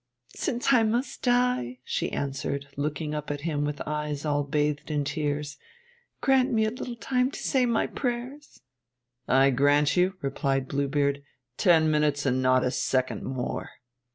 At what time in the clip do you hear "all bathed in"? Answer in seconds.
4.25-5.03